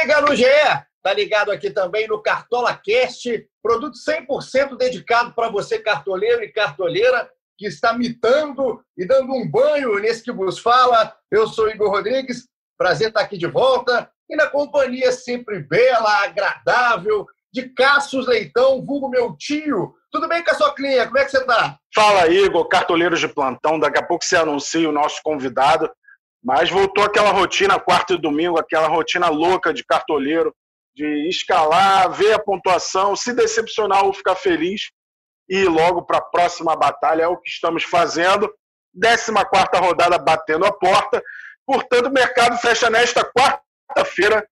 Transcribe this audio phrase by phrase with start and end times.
[0.00, 0.44] Liga no GE,
[1.02, 7.28] tá ligado aqui também no Cartola Cast, produto 100% dedicado para você cartoleiro e cartoleira
[7.58, 11.12] que está mitando e dando um banho nesse que vos fala.
[11.28, 12.46] Eu sou Igor Rodrigues,
[12.78, 19.08] prazer estar aqui de volta e na companhia sempre bela, agradável de Cassius Leitão, vulgo
[19.08, 19.94] meu tio.
[20.12, 21.06] Tudo bem, Caçoclinha?
[21.06, 21.76] Como é que você está?
[21.92, 23.80] Fala, Igor, cartoleiros de plantão.
[23.80, 25.90] Daqui a pouco você anuncia o nosso convidado.
[26.42, 30.54] Mas voltou aquela rotina, quarta e domingo, aquela rotina louca de cartoleiro,
[30.94, 34.90] de escalar, ver a pontuação, se decepcionar ou ficar feliz
[35.48, 37.22] e ir logo para a próxima batalha.
[37.22, 38.52] É o que estamos fazendo.
[39.00, 39.30] 14
[39.80, 41.22] rodada batendo a porta.
[41.66, 44.46] Portanto, o mercado fecha nesta quarta-feira,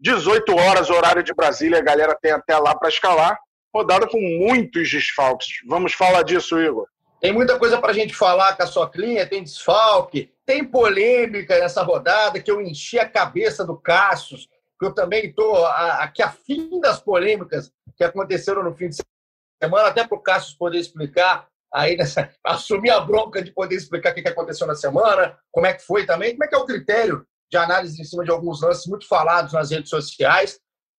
[0.00, 1.78] 18 horas, horário de Brasília.
[1.78, 3.38] A galera tem até lá para escalar.
[3.74, 5.48] Rodada com muitos desfalques.
[5.68, 6.86] Vamos falar disso, Igor.
[7.22, 11.56] Tem muita coisa para a gente falar com a sua clínica, tem desfalque, tem polêmica
[11.56, 16.80] nessa rodada que eu enchi a cabeça do Cassius, que eu também estou aqui afim
[16.80, 18.96] das polêmicas que aconteceram no fim de
[19.62, 24.10] semana, até para o Cassius poder explicar, aí nessa, assumir a bronca de poder explicar
[24.10, 26.66] o que aconteceu na semana, como é que foi também, como é que é o
[26.66, 30.58] critério de análise em cima de alguns lances muito falados nas redes sociais.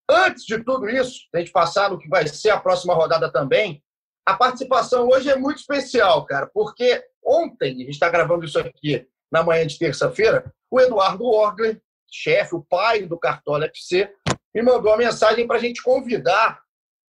[0.09, 3.82] Antes de tudo isso, a gente passar no que vai ser a próxima rodada também,
[4.25, 9.07] a participação hoje é muito especial, cara, porque ontem, a gente está gravando isso aqui
[9.31, 14.13] na manhã de terça-feira, o Eduardo Orgler, chefe, o pai do Cartola FC,
[14.53, 16.61] me mandou uma mensagem para a gente convidar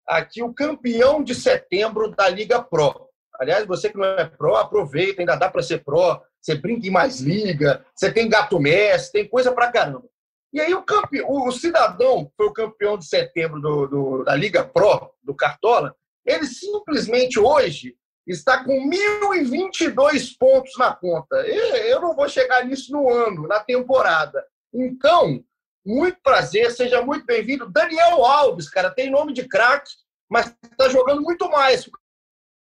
[0.08, 3.10] aqui o campeão de setembro da Liga Pro.
[3.40, 6.22] Aliás, você que não é pro, aproveita, ainda dá para ser pro.
[6.42, 10.04] Você brinca em mais liga, você tem gato mestre, tem coisa para caramba.
[10.52, 14.64] E aí o, campeão, o cidadão foi o campeão de setembro do, do, da Liga
[14.64, 15.96] Pro, do Cartola,
[16.26, 21.36] ele simplesmente hoje está com 1.022 pontos na conta.
[21.48, 24.46] Eu não vou chegar nisso no ano, na temporada.
[24.74, 25.44] Então,
[25.86, 27.70] muito prazer, seja muito bem-vindo.
[27.70, 29.92] Daniel Alves, cara, tem nome de craque,
[30.30, 31.90] mas está jogando muito mais.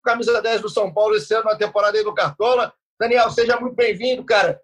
[0.04, 2.72] Camisa 10 do São Paulo esse ano na temporada aí do Cartola.
[2.99, 4.60] Daniel, seja muito bem-vindo, cara.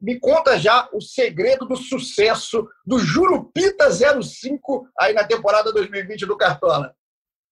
[0.00, 6.36] Me conta já o segredo do sucesso do Jurupita 05 aí na temporada 2020 do
[6.36, 6.95] Cartola.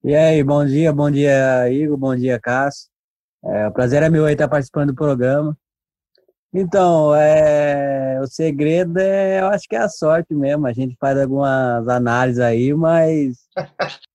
[0.06, 2.90] E aí, bom dia, bom dia, Igor, bom dia, Cássio.
[3.42, 5.56] É, o prazer é meu aí estar participando do programa.
[6.52, 10.66] Então, é, o segredo é, eu acho que é a sorte mesmo.
[10.66, 13.38] A gente faz algumas análises aí, mas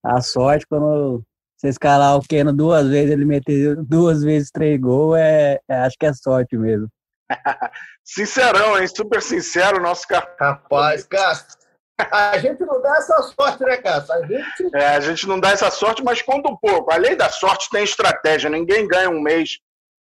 [0.05, 1.23] a sorte, quando
[1.57, 5.97] você escalar o Keno duas vezes, ele meter duas vezes três gols, é, é, acho
[5.99, 6.87] que é sorte mesmo.
[8.05, 8.87] Sincerão, hein?
[8.87, 10.35] Super sincero, nosso cara.
[10.39, 11.39] Rapaz, cara,
[12.11, 14.13] a gente não dá essa sorte, né, Cássio?
[14.13, 14.75] A gente...
[14.75, 16.91] É, a gente não dá essa sorte, mas conta um pouco.
[16.91, 18.49] Além da sorte, tem estratégia.
[18.49, 19.59] Ninguém ganha um mês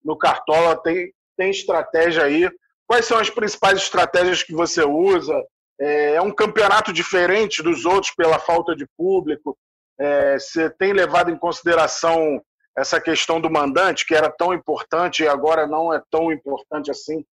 [0.05, 2.51] no Cartola, tem, tem estratégia aí.
[2.87, 5.35] Quais são as principais estratégias que você usa?
[5.81, 9.57] É, é um campeonato diferente dos outros pela falta de público.
[9.99, 12.43] É, você tem levado em consideração
[12.77, 17.25] essa questão do mandante, que era tão importante e agora não é tão importante assim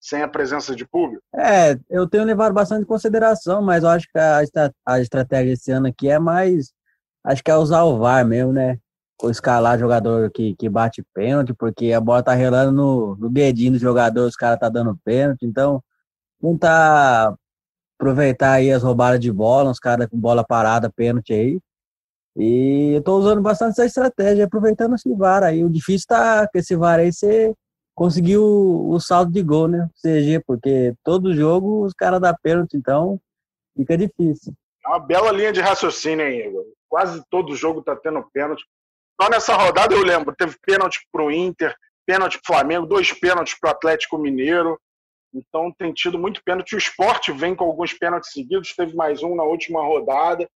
[0.00, 1.22] sem a presença de público?
[1.34, 4.40] É, eu tenho levado bastante em consideração, mas eu acho que a,
[4.86, 6.72] a estratégia esse ano aqui é mais.
[7.24, 8.78] Acho que é usar o VAR mesmo, né?
[9.24, 13.78] Escalar jogador que, que bate pênalti, porque a bola tá relando no, no dedinho do
[13.78, 15.82] jogador, os caras tá dando pênalti, então
[16.40, 17.34] tentar
[17.98, 21.60] aproveitar aí as roubadas de bola, uns caras com bola parada, pênalti aí.
[22.36, 25.64] E eu tô usando bastante essa estratégia, aproveitando esse VAR aí.
[25.64, 27.52] O difícil tá com esse VAR aí ser
[27.98, 28.44] conseguiu
[28.88, 29.90] o saldo de gol, né?
[30.00, 33.20] CG, porque todo jogo os caras dão pênalti, então
[33.76, 34.54] fica difícil.
[34.86, 36.64] É uma bela linha de raciocínio, hein, Igor?
[36.88, 38.62] Quase todo jogo tá tendo pênalti.
[39.20, 41.74] Só nessa rodada eu lembro, teve pênalti pro Inter,
[42.06, 44.78] pênalti pro Flamengo, dois pênaltis pro Atlético Mineiro.
[45.34, 46.76] Então tem tido muito pênalti.
[46.76, 50.48] O esporte vem com alguns pênaltis seguidos, teve mais um na última rodada.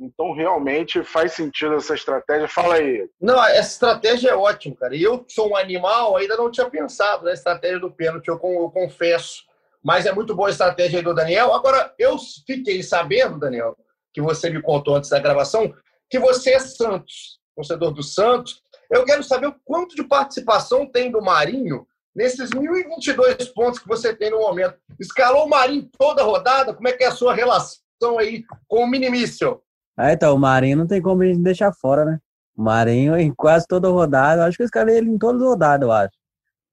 [0.00, 2.48] Então, realmente faz sentido essa estratégia.
[2.48, 3.06] Fala aí.
[3.20, 4.96] Não, essa estratégia é ótima, cara.
[4.96, 8.40] E eu, que sou um animal, ainda não tinha pensado na estratégia do pênalti, eu,
[8.42, 9.44] eu confesso.
[9.82, 11.52] Mas é muito boa a estratégia aí do Daniel.
[11.52, 12.16] Agora, eu
[12.46, 13.76] fiquei sabendo, Daniel,
[14.12, 15.72] que você me contou antes da gravação,
[16.08, 18.62] que você é Santos, torcedor do Santos.
[18.90, 24.14] Eu quero saber o quanto de participação tem do Marinho nesses 1.022 pontos que você
[24.14, 24.76] tem no momento.
[24.98, 26.74] Escalou o Marinho toda a rodada?
[26.74, 29.62] Como é que é a sua relação aí com o Minimício?
[30.02, 32.18] Ah, então, o Marinho não tem como a gente deixar fora, né?
[32.56, 35.86] O Marinho, em quase toda rodada, acho que eu escalei ele em todas as rodadas,
[35.86, 36.16] eu acho.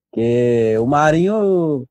[0.10, 1.86] Porque o Marinho,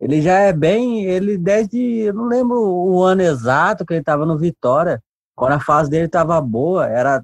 [0.00, 4.24] ele já é bem, ele desde, eu não lembro o ano exato que ele estava
[4.24, 4.98] no Vitória,
[5.36, 7.22] quando a fase dele estava boa, era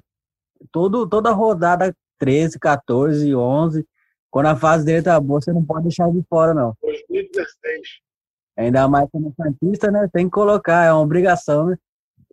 [0.71, 3.83] todo, toda rodada 13, 14, 11,
[4.29, 6.75] quando a fase dele tá boa, você não pode deixar de fora, não.
[6.83, 7.47] 2016.
[8.55, 10.07] Ainda mais como Santista, né?
[10.13, 11.77] Tem que colocar, é uma obrigação, né?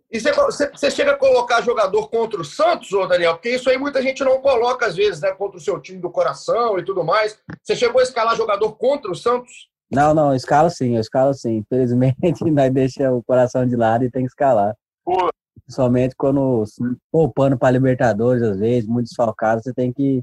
[0.09, 3.33] E você, chega a colocar jogador contra o Santos, ô Daniel?
[3.33, 5.31] Porque isso aí muita gente não coloca, às vezes, né?
[5.33, 7.37] Contra o seu time do coração e tudo mais.
[7.61, 9.69] Você chegou a escalar jogador contra o Santos?
[9.91, 11.57] Não, não, escala sim, eu escalo sim.
[11.57, 12.15] Infelizmente,
[12.51, 14.73] nós deixa o coração de lado e tem que escalar.
[15.03, 15.29] Pô.
[15.69, 16.63] Somente quando
[17.11, 20.21] poupando para Libertadores, às vezes, muito desfalcado, você tem que,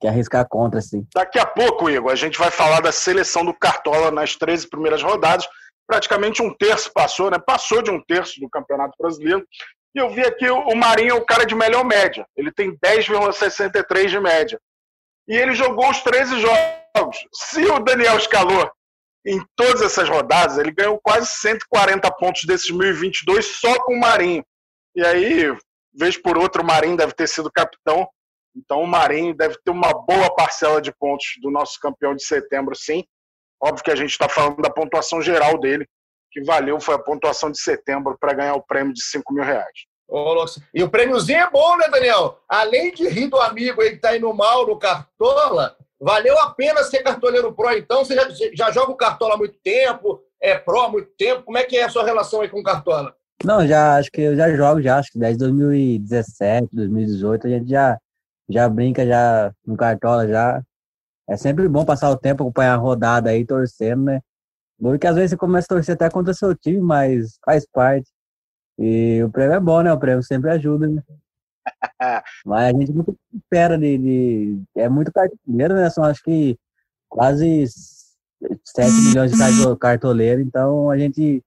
[0.00, 1.06] que arriscar contra, sim.
[1.14, 5.02] Daqui a pouco, Igor, a gente vai falar da seleção do Cartola nas 13 primeiras
[5.02, 5.46] rodadas
[5.90, 7.38] praticamente um terço passou, né?
[7.44, 9.44] Passou de um terço do Campeonato Brasileiro.
[9.92, 12.24] E eu vi aqui o Marinho é o cara de melhor média.
[12.36, 14.60] Ele tem 10,63 de média.
[15.26, 17.16] E ele jogou os 13 jogos.
[17.34, 18.70] Se o Daniel escalou
[19.26, 24.44] em todas essas rodadas, ele ganhou quase 140 pontos desses 1022 só com o Marinho.
[24.94, 25.52] E aí,
[25.92, 28.08] vez por outra, o Marinho deve ter sido capitão.
[28.54, 32.76] Então, o Marinho deve ter uma boa parcela de pontos do nosso campeão de setembro,
[32.76, 33.04] sim.
[33.62, 35.86] Óbvio que a gente está falando da pontuação geral dele,
[36.30, 39.86] que valeu foi a pontuação de setembro para ganhar o prêmio de 5 mil reais.
[40.74, 42.40] e o prêmiozinho é bom, né, Daniel?
[42.48, 46.82] Além de rir do amigo aí que está indo mal no Cartola, valeu a pena
[46.82, 48.04] ser cartoleiro pro, então?
[48.04, 51.44] Você já, já joga o Cartola há muito tempo, é pro há muito tempo?
[51.44, 53.14] Como é que é a sua relação aí com o Cartola?
[53.44, 57.70] Não, já acho que eu já jogo já, acho que desde 2017, 2018 a gente
[57.70, 57.98] já,
[58.48, 60.60] já brinca já no Cartola já.
[61.30, 64.20] É sempre bom passar o tempo, acompanhar a rodada aí, torcendo, né?
[64.80, 68.10] Porque às vezes você começa a torcer até contra seu time, mas faz parte.
[68.76, 69.92] E o prêmio é bom, né?
[69.92, 71.02] O prêmio sempre ajuda, né?
[72.44, 75.88] mas a gente nunca espera de, de, É muito cartoleiro, né?
[75.90, 76.58] São acho que
[77.08, 77.64] quase
[78.64, 81.44] 7 milhões de cartoleiro, então a gente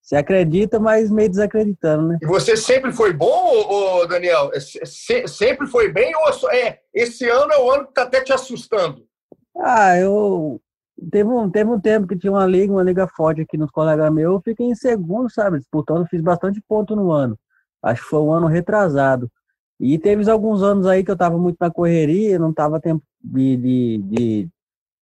[0.00, 2.18] se acredita, mas meio desacreditando, né?
[2.22, 4.50] E você sempre foi bom, Daniel?
[4.54, 4.60] É,
[5.26, 9.07] sempre foi bem ou é, esse ano é o ano que está até te assustando?
[9.58, 10.60] Ah, eu.
[11.12, 14.12] Teve um, teve um tempo que tinha uma liga, uma liga forte aqui nos colegas
[14.12, 15.58] meus, eu fiquei em segundo, sabe?
[15.58, 17.38] Disputando, fiz bastante ponto no ano.
[17.82, 19.30] Acho que foi um ano retrasado.
[19.78, 23.56] E teve alguns anos aí que eu tava muito na correria, não tava tempo de,
[23.56, 24.48] de, de,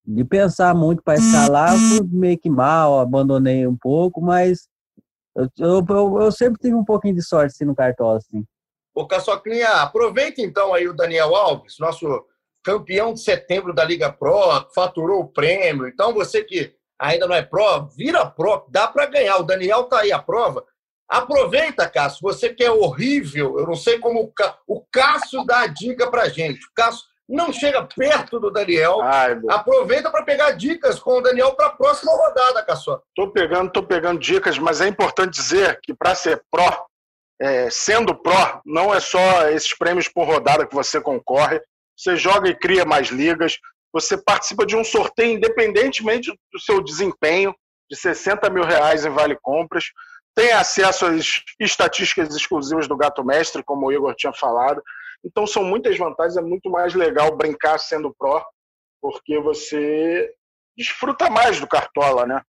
[0.04, 4.68] de pensar muito para escalar, fui meio que mal, abandonei um pouco, mas
[5.34, 8.44] eu, eu, eu, sempre tive um pouquinho de sorte assim, no cartola, assim.
[8.94, 12.06] Ô, Caçoclinha, aproveita então aí o Daniel Alves, nosso
[12.66, 15.86] campeão de setembro da Liga Pro, faturou o prêmio.
[15.86, 19.36] Então, você que ainda não é Pro, vira Pro, dá para ganhar.
[19.36, 20.64] O Daniel tá aí a prova.
[21.08, 22.18] Aproveita, Cássio.
[22.22, 24.32] Você que é horrível, eu não sei como
[24.66, 26.66] o Cássio dá a dica para gente.
[26.66, 29.00] O Cássio não chega perto do Daniel.
[29.00, 33.00] Ai, Aproveita para pegar dicas com o Daniel para a próxima rodada, Cássio.
[33.14, 36.84] Tô pegando, tô pegando dicas, mas é importante dizer que para ser pró,
[37.40, 41.60] é, sendo pró, não é só esses prêmios por rodada que você concorre
[41.96, 43.58] você joga e cria mais ligas,
[43.92, 47.54] você participa de um sorteio independentemente do seu desempenho,
[47.90, 49.84] de 60 mil reais em vale compras,
[50.34, 54.82] tem acesso às estatísticas exclusivas do Gato Mestre, como o Igor tinha falado.
[55.24, 58.44] Então são muitas vantagens, é muito mais legal brincar sendo pró,
[59.00, 60.30] porque você
[60.76, 62.42] desfruta mais do Cartola, né?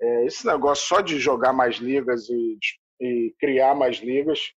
[0.00, 2.58] É, esse negócio só de jogar mais ligas e,
[3.00, 4.52] e criar mais ligas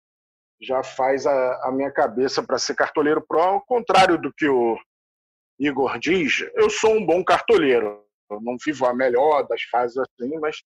[0.60, 4.78] já faz a, a minha cabeça para ser cartoleiro pro, ao contrário do que o
[5.58, 8.02] Igor diz, eu sou um bom cartoleiro.
[8.30, 10.62] Eu não vivo a melhor das fases assim, mas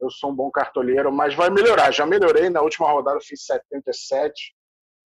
[0.00, 1.92] eu sou um bom cartoleiro, mas vai melhorar.
[1.92, 4.54] Já melhorei, na última rodada fiz 77,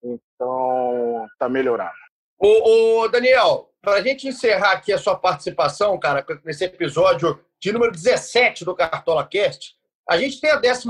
[0.03, 1.91] então tá melhorando.
[2.39, 7.73] Ô, ô Daniel, para a gente encerrar aqui a sua participação, cara, nesse episódio de
[7.73, 9.78] número 17 do Cartola Cast,
[10.09, 10.87] a gente tem a 14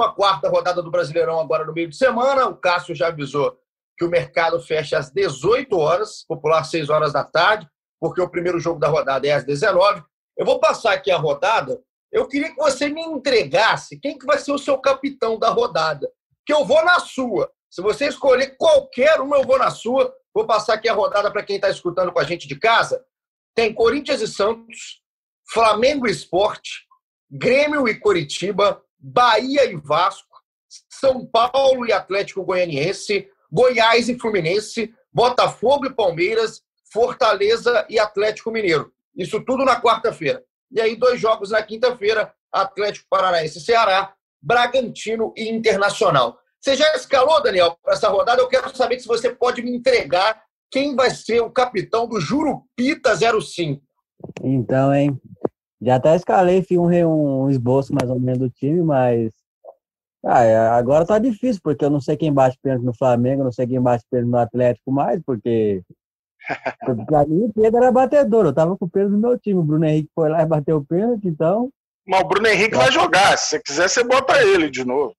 [0.49, 2.47] rodada do Brasileirão agora no meio de semana.
[2.47, 3.59] O Cássio já avisou
[3.99, 7.69] que o mercado fecha às 18 horas, popular 6 horas da tarde,
[8.01, 10.05] porque o primeiro jogo da rodada é às 19.
[10.37, 11.83] Eu vou passar aqui a rodada.
[12.13, 16.09] Eu queria que você me entregasse quem que vai ser o seu capitão da rodada.
[16.47, 17.51] Que eu vou na sua.
[17.69, 20.15] Se você escolher qualquer uma, eu vou na sua.
[20.33, 23.05] Vou passar aqui a rodada para quem está escutando com a gente de casa.
[23.53, 25.03] Tem Corinthians e Santos,
[25.53, 26.87] Flamengo e Esporte,
[27.29, 30.43] Grêmio e Coritiba, Bahia e Vasco,
[30.89, 36.63] São Paulo e Atlético Goianiense, Goiás e Fluminense, Botafogo e Palmeiras,
[36.93, 38.93] Fortaleza e Atlético Mineiro.
[39.17, 40.43] Isso tudo na quarta-feira.
[40.71, 46.39] E aí, dois jogos na quinta-feira: Atlético Paranaense e Ceará, Bragantino e Internacional.
[46.61, 48.43] Você já escalou, Daniel, para essa rodada?
[48.43, 53.17] Eu quero saber se você pode me entregar quem vai ser o capitão do Jurupita
[53.17, 53.81] 05.
[54.43, 55.21] Então, hein?
[55.81, 59.33] Já até escalei, fiz um, um esboço mais ou menos do time, mas
[60.25, 63.53] ah, é, agora tá difícil, porque eu não sei quem bate pênalti no Flamengo, não
[63.53, 65.83] sei quem bate pênalti no Atlético mais, porque
[67.07, 69.63] pra mim o Pedro era batedor, eu tava com o Pedro no meu time, o
[69.63, 71.71] Bruno Henrique foi lá e bateu o pênalti, então
[72.07, 73.39] Mas o Bruno Henrique vai jogar.
[73.39, 75.15] Se você quiser, você bota ele de novo.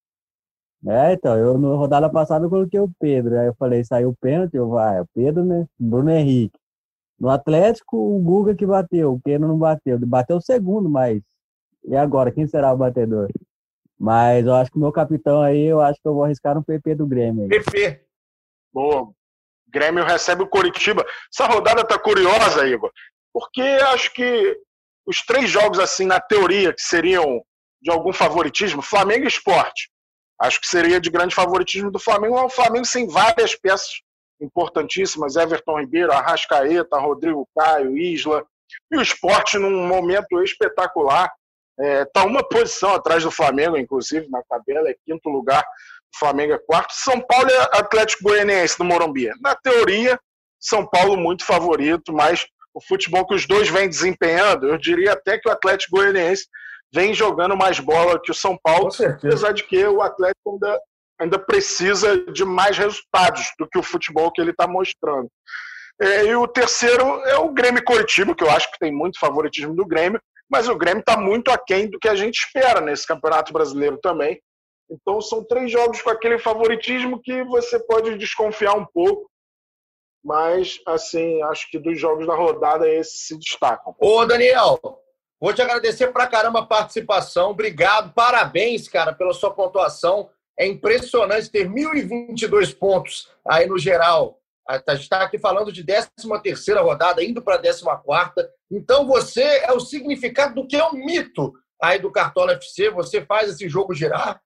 [0.88, 3.38] É, então, eu na rodada passada eu coloquei o Pedro.
[3.38, 5.66] Aí eu falei, saiu o pênalti, eu vai, ah, o Pedro, né?
[5.78, 6.59] Bruno Henrique.
[7.20, 10.00] No Atlético, o Guga que bateu, o Keno não bateu.
[10.00, 11.22] Bateu o segundo, mas.
[11.84, 13.30] E agora, quem será o batedor?
[13.98, 16.64] Mas eu acho que o meu capitão aí, eu acho que eu vou arriscar um
[16.64, 17.44] PP do Grêmio.
[17.44, 17.50] Aí.
[17.50, 18.06] PP.
[18.72, 19.12] Boa.
[19.68, 21.06] Grêmio recebe o Coritiba.
[21.32, 22.92] Essa rodada tá curiosa, Igor,
[23.34, 24.58] porque acho que
[25.06, 27.44] os três jogos, assim, na teoria, que seriam
[27.82, 29.90] de algum favoritismo, Flamengo e Esporte.
[30.40, 32.42] Acho que seria de grande favoritismo do Flamengo.
[32.42, 34.02] Um Flamengo sem várias peças
[34.42, 38.46] importantíssimas: Everton Ribeiro, Arrascaeta, Rodrigo Caio, Isla.
[38.92, 41.32] E o esporte, num momento espetacular,
[41.80, 45.64] está é, tá uma posição atrás do Flamengo, inclusive, na tabela, é quinto lugar.
[46.14, 46.94] O Flamengo é quarto.
[46.94, 49.30] São Paulo é Atlético Goianiense no Morumbi.
[49.42, 50.20] Na teoria,
[50.60, 55.38] São Paulo muito favorito, mas o futebol que os dois vêm desempenhando, eu diria até
[55.38, 56.48] que o Atlético Goianiense
[56.94, 60.80] vem jogando mais bola que o São Paulo, apesar de que o Atlético ainda,
[61.20, 65.30] ainda precisa de mais resultados do que o futebol que ele está mostrando.
[66.02, 69.76] É, e o terceiro é o Grêmio Coritiba, que eu acho que tem muito favoritismo
[69.76, 73.52] do Grêmio, mas o Grêmio está muito aquém do que a gente espera nesse Campeonato
[73.52, 74.42] Brasileiro também.
[74.90, 79.30] Então são três jogos com aquele favoritismo que você pode desconfiar um pouco,
[80.24, 83.94] mas assim, acho que dos jogos da rodada esses se destacam.
[84.00, 84.80] Ô Daniel,
[85.42, 87.52] Vou te agradecer pra caramba a participação.
[87.52, 90.30] Obrigado, parabéns, cara, pela sua pontuação.
[90.60, 94.42] É impressionante ter 1.022 pontos aí no geral.
[94.68, 96.10] A gente está aqui falando de 13
[96.82, 98.50] rodada, indo para a 14.
[98.70, 102.90] Então, você é o significado do que é um mito aí do Cartola FC.
[102.92, 104.42] Você faz esse jogo girar.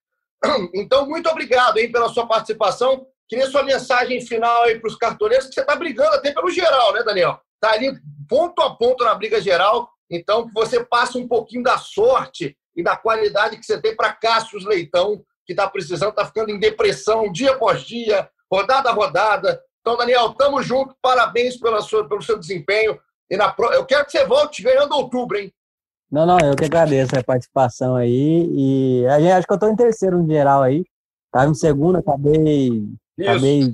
[0.74, 3.08] Então, muito obrigado aí pela sua participação.
[3.28, 6.94] Queria sua mensagem final aí para os cartoleiros, que você está brigando até pelo geral,
[6.94, 7.40] né, Daniel?
[7.56, 7.92] Está ali
[8.30, 9.90] ponto a ponto na briga geral.
[10.10, 14.14] Então, que você passe um pouquinho da sorte e da qualidade que você tem para
[14.14, 19.62] Cássio Leitão, que está precisando, está ficando em depressão dia após dia, rodada a rodada.
[19.82, 22.98] Então, Daniel, tamo junto, parabéns pela sua, pelo seu desempenho.
[23.30, 23.72] E na pro...
[23.74, 25.52] Eu quero que você volte ganhando outubro, hein?
[26.10, 28.48] Não, não, eu que agradeço a participação aí.
[28.52, 30.86] E a gente, acho que eu estou em terceiro no geral aí.
[31.26, 32.86] Estava em segundo, acabei,
[33.20, 33.74] acabei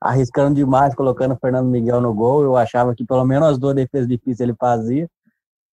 [0.00, 2.42] arriscando demais, colocando o Fernando Miguel no gol.
[2.42, 5.06] Eu achava que pelo menos as duas defesas difíceis ele fazia.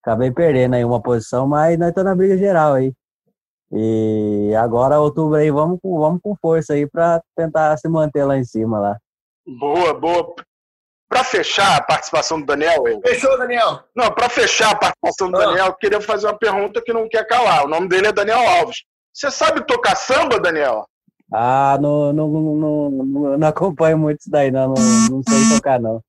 [0.03, 2.93] Acabei perdendo aí uma posição, mas nós estamos na briga geral aí.
[3.75, 8.43] E agora, outubro aí, vamos, vamos com força aí para tentar se manter lá em
[8.43, 8.97] cima lá.
[9.59, 10.35] Boa, boa.
[11.09, 12.87] Para fechar a participação do Daniel.
[12.87, 13.01] Eu...
[13.01, 13.83] Fechou, Daniel?
[13.95, 15.45] Não, para fechar a participação do ah.
[15.45, 17.65] Daniel, eu queria fazer uma pergunta que não quer calar.
[17.65, 18.83] O nome dele é Daniel Alves.
[19.11, 20.87] Você sabe tocar samba, Daniel?
[21.31, 22.55] Ah, não, não, não,
[22.91, 24.67] não, não acompanho muito isso daí, não.
[24.67, 24.75] Não,
[25.09, 25.99] não sei tocar, não.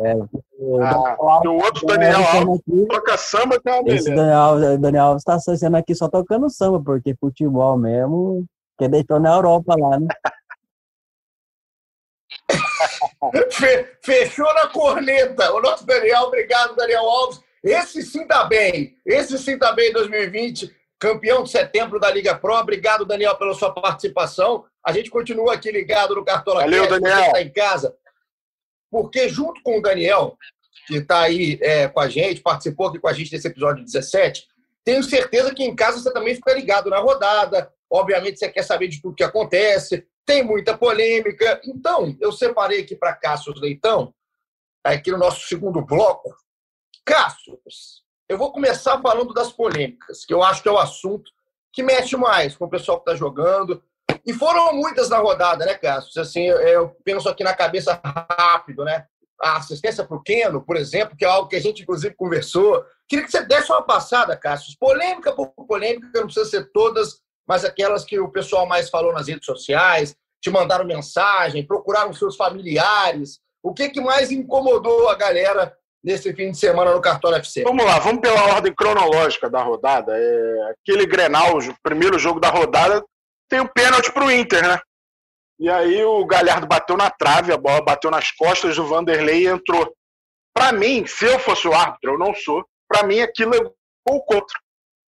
[0.00, 0.14] É,
[0.62, 5.04] o, ah, o outro Daniel Alves aqui, toca samba que é uma Esse Daniel, Daniel
[5.06, 8.44] Alves está sendo aqui só tocando samba, porque futebol mesmo,
[8.78, 10.06] que deitou na Europa lá, né?
[14.02, 15.52] Fechou na corneta.
[15.52, 17.40] O nosso Daniel, obrigado, Daniel Alves.
[17.62, 18.96] Esse sim tá bem.
[19.04, 20.74] Esse sim tá bem em 2020.
[20.98, 22.54] Campeão de setembro da Liga Pro.
[22.54, 24.64] Obrigado, Daniel, pela sua participação.
[24.84, 27.26] A gente continua aqui ligado no Cartola Valeu, Cast, Daniel.
[27.26, 27.96] está em casa
[28.92, 30.36] porque junto com o Daniel,
[30.86, 34.46] que está aí é, com a gente, participou aqui com a gente desse episódio 17,
[34.84, 37.72] tenho certeza que em casa você também fica ligado na rodada.
[37.90, 41.58] Obviamente você quer saber de tudo que acontece, tem muita polêmica.
[41.64, 44.12] Então, eu separei aqui para Cássio Leitão,
[44.84, 46.36] aqui no nosso segundo bloco.
[47.02, 47.58] Cássio,
[48.28, 51.30] eu vou começar falando das polêmicas, que eu acho que é o assunto
[51.72, 53.82] que mexe mais com o pessoal que está jogando,
[54.26, 56.20] e foram muitas na rodada, né, Cássio?
[56.20, 59.06] Assim, eu penso aqui na cabeça rápido, né?
[59.40, 62.84] A assistência para o Keno, por exemplo, que é algo que a gente, inclusive, conversou.
[63.08, 64.76] Queria que você desse uma passada, Cássio.
[64.78, 69.28] Polêmica por polêmica, não precisa ser todas, mas aquelas que o pessoal mais falou nas
[69.28, 73.40] redes sociais, te mandaram mensagem, procuraram seus familiares.
[73.62, 77.62] O que, que mais incomodou a galera nesse fim de semana no Cartola FC?
[77.62, 80.12] Vamos lá, vamos pela ordem cronológica da rodada.
[80.16, 83.04] É, aquele Grenal, o primeiro jogo da rodada,
[83.52, 84.80] tem o um pênalti para o Inter, né?
[85.58, 89.46] E aí o Galhardo bateu na trave, a bola bateu nas costas do Vanderlei e
[89.46, 89.94] entrou.
[90.54, 93.60] Para mim, se eu fosse o árbitro, eu não sou, para mim aquilo é
[94.08, 94.58] gol contra.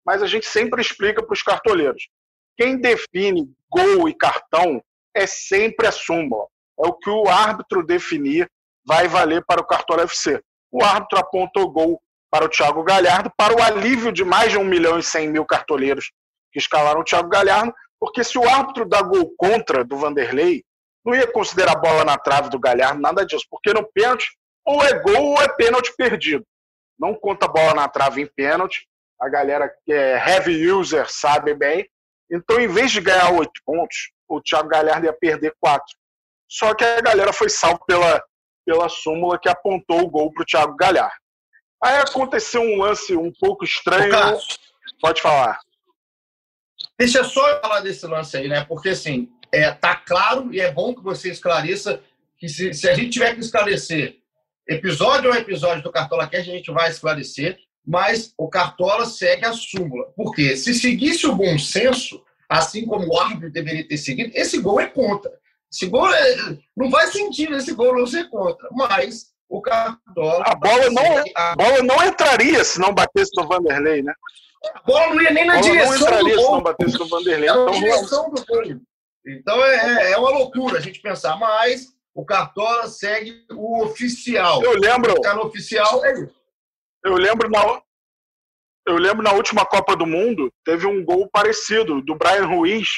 [0.06, 2.08] Mas a gente sempre explica para os cartoleiros.
[2.56, 4.80] Quem define gol e cartão
[5.16, 6.46] é sempre a súmula.
[6.78, 8.48] É o que o árbitro definir
[8.86, 10.40] vai valer para o Cartola FC.
[10.70, 14.64] O árbitro apontou gol para o Thiago Galhardo, para o alívio de mais de 1
[14.64, 16.12] milhão e 100 mil cartoleiros
[16.52, 20.64] que escalaram o Thiago Galhardo, porque se o árbitro dá gol contra do Vanderlei,
[21.04, 23.46] não ia considerar a bola na trave do Galhardo, nada disso.
[23.50, 24.30] Porque no pênalti,
[24.64, 26.44] ou é gol ou é pênalti perdido.
[26.98, 28.86] Não conta a bola na trave em pênalti.
[29.20, 31.88] a galera que é heavy user sabe bem.
[32.30, 35.96] Então, em vez de ganhar oito pontos, o Thiago Galhardo ia perder quatro.
[36.48, 38.22] Só que a galera foi salvo pela,
[38.64, 41.16] pela súmula que apontou o gol para o Thiago Galhardo.
[41.82, 44.12] Aí aconteceu um lance um pouco estranho.
[45.00, 45.60] Pode falar.
[46.98, 48.64] Deixa eu só falar desse lance aí, né?
[48.64, 52.00] Porque assim, é, tá claro e é bom que você esclareça
[52.36, 54.16] que se, se a gente tiver que esclarecer
[54.68, 59.52] episódio a episódio do Cartola Cash, a gente vai esclarecer, mas o Cartola segue a
[59.52, 60.12] súmula.
[60.14, 64.80] Porque se seguisse o bom senso, assim como o árbitro deveria ter seguido, esse gol
[64.80, 65.32] é contra.
[65.72, 66.36] Esse gol é,
[66.76, 68.68] não faz sentido esse gol não ser contra.
[68.72, 70.44] Mas o Cartola.
[70.46, 74.12] A bola não, a bola não entraria se não batesse no Vanderlei, né?
[74.74, 76.18] A bola não ia nem na direção.
[76.18, 76.52] Do gol.
[76.52, 77.48] não batesse no Vanderlei.
[77.48, 78.62] Então, direção do gol.
[79.26, 84.62] Então é, é uma loucura a gente pensar, mas o Cartola segue o oficial.
[84.62, 85.14] Eu lembro.
[85.14, 86.34] No oficial é isso.
[87.04, 87.80] Eu lembro na,
[88.88, 92.88] eu lembro na última Copa do Mundo, teve um gol parecido do Brian Ruiz,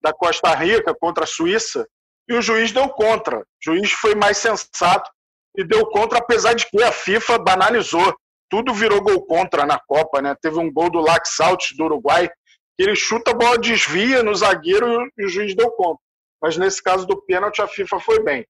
[0.00, 1.86] da Costa Rica, contra a Suíça,
[2.28, 3.40] e o juiz deu contra.
[3.40, 5.10] O juiz foi mais sensato
[5.56, 8.16] e deu contra, apesar de que a FIFA banalizou.
[8.52, 10.36] Tudo virou gol contra na Copa, né?
[10.38, 15.08] Teve um gol do Laxalt do Uruguai, que ele chuta a bola, desvia no zagueiro
[15.16, 16.04] e o juiz deu contra.
[16.38, 18.46] Mas nesse caso do pênalti, a FIFA foi bem.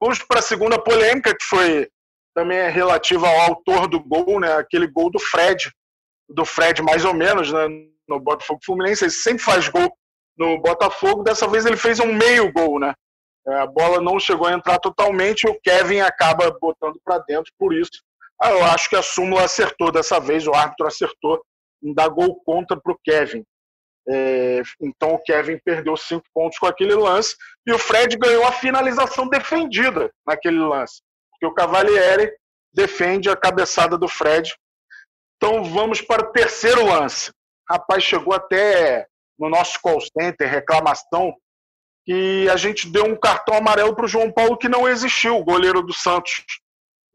[0.00, 1.88] Vamos para a segunda polêmica, que foi
[2.34, 4.54] também relativa ao autor do gol, né?
[4.54, 5.70] Aquele gol do Fred,
[6.28, 7.68] do Fred mais ou menos, né?
[8.08, 9.88] No Botafogo Fluminense, ele sempre faz gol
[10.36, 11.22] no Botafogo.
[11.22, 12.92] Dessa vez ele fez um meio gol, né?
[13.46, 17.52] É, a bola não chegou a entrar totalmente o Kevin acaba botando para dentro.
[17.56, 18.04] Por isso,
[18.40, 21.42] ah, eu acho que a súmula acertou dessa vez, o árbitro acertou
[21.82, 23.44] em gol contra para o Kevin.
[24.08, 27.34] É, então o Kevin perdeu cinco pontos com aquele lance
[27.66, 32.32] e o Fred ganhou a finalização defendida naquele lance, porque o Cavalieri
[32.72, 34.54] defende a cabeçada do Fred.
[35.36, 37.32] Então vamos para o terceiro lance.
[37.68, 39.06] Rapaz, chegou até
[39.38, 41.34] no nosso call center reclamação
[42.04, 45.44] que a gente deu um cartão amarelo para o João Paulo que não existiu, o
[45.44, 46.44] goleiro do Santos.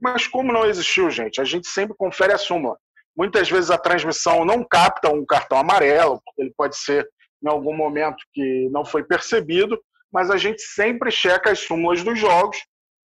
[0.01, 1.39] Mas como não existiu, gente?
[1.39, 2.77] A gente sempre confere a súmula.
[3.15, 7.07] Muitas vezes a transmissão não capta um cartão amarelo, porque ele pode ser
[7.43, 9.79] em algum momento que não foi percebido,
[10.11, 12.57] mas a gente sempre checa as súmulas dos jogos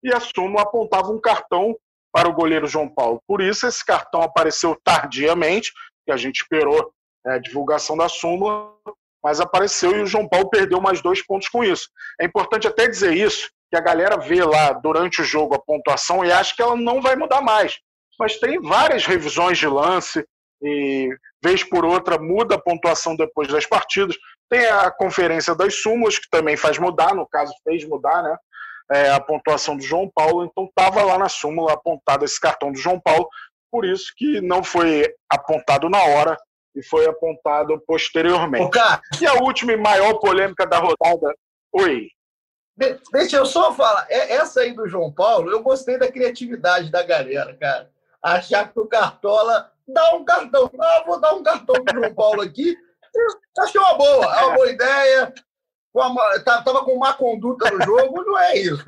[0.02, 1.76] e a súmula apontava um cartão
[2.12, 3.20] para o goleiro João Paulo.
[3.26, 5.72] Por isso esse cartão apareceu tardiamente,
[6.06, 6.92] que a gente esperou
[7.26, 8.72] é, a divulgação da súmula,
[9.22, 11.88] mas apareceu e o João Paulo perdeu mais dois pontos com isso.
[12.20, 16.24] É importante até dizer isso, que a galera vê lá durante o jogo a pontuação
[16.24, 17.80] e acha que ela não vai mudar mais.
[18.18, 20.24] Mas tem várias revisões de lance
[20.62, 21.08] e
[21.42, 24.16] vez por outra muda a pontuação depois das partidas.
[24.48, 28.36] Tem a conferência das súmulas, que também faz mudar, no caso fez mudar, né?
[28.92, 32.78] É, a pontuação do João Paulo, então estava lá na súmula apontado esse cartão do
[32.78, 33.26] João Paulo,
[33.72, 36.36] por isso que não foi apontado na hora
[36.76, 38.66] e foi apontado posteriormente.
[39.20, 41.34] E a última e maior polêmica da rodada.
[41.72, 42.08] Oi.
[43.12, 44.06] Deixa eu só falar.
[44.08, 47.90] É, essa aí do João Paulo, eu gostei da criatividade da galera, cara.
[48.22, 50.70] Achar que o Cartola dá um cartão.
[50.80, 52.76] Ah, vou dar um cartão pro João Paulo aqui.
[53.58, 55.34] Achei uma boa, é uma boa ideia.
[56.36, 58.84] Estava com má conduta no jogo, não é isso.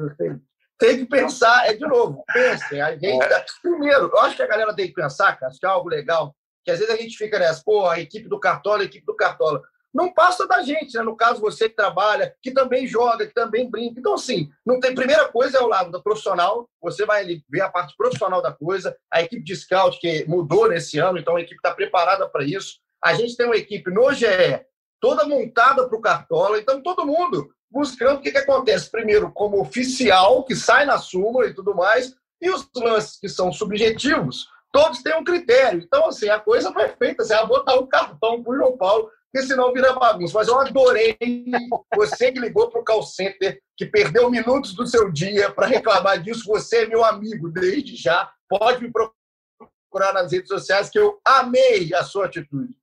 [0.79, 2.81] Tem, que pensar, é de novo, pensem.
[2.81, 3.45] A gente, é.
[3.63, 6.35] primeiro, eu acho que a galera tem que pensar, cara, é algo legal
[6.67, 9.15] que às vezes a gente fica nessa, pô, a equipe do Cartola, a equipe do
[9.15, 9.63] Cartola.
[9.97, 11.03] Não passa da gente, né?
[11.03, 13.99] No caso, você que trabalha, que também joga, que também brinca.
[13.99, 14.95] Então, assim, não tem.
[14.95, 18.95] Primeira coisa é o lado do profissional, você vai ver a parte profissional da coisa,
[19.11, 22.79] a equipe de scout que mudou nesse ano, então a equipe está preparada para isso.
[23.03, 24.27] A gente tem uma equipe no GE
[25.01, 28.91] toda montada para o Cartola, então todo mundo buscando o que, que acontece.
[28.91, 33.51] Primeiro, como oficial, que sai na súmula e tudo mais, e os lances que são
[33.51, 35.81] subjetivos, todos têm um critério.
[35.83, 37.23] Então, assim, a coisa foi feita.
[37.23, 40.39] Assim, ah, botar um cartão para o João Paulo, porque senão vira bagunça.
[40.39, 41.17] Mas eu adorei
[41.95, 46.23] você que ligou para o call center, que perdeu minutos do seu dia para reclamar
[46.23, 46.45] disso.
[46.47, 48.33] Você é meu amigo desde já.
[48.49, 52.75] Pode me procurar nas redes sociais, que eu amei a sua atitude.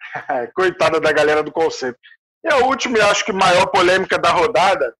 [0.54, 1.98] Coitada da galera do call center.
[2.44, 4.94] E a última, e acho que maior polêmica da rodada,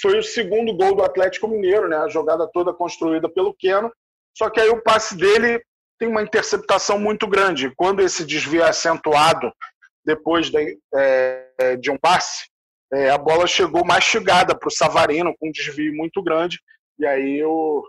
[0.00, 1.96] foi o segundo gol do Atlético Mineiro, né?
[1.96, 3.92] A jogada toda construída pelo Keno
[4.36, 5.60] só que aí o passe dele
[5.98, 7.72] tem uma interceptação muito grande.
[7.76, 9.52] Quando esse desvio é acentuado
[10.04, 12.48] depois de, é, de um passe,
[12.92, 16.58] é, a bola chegou mastigada para o Savarino, com um desvio muito grande,
[16.98, 17.84] e aí o,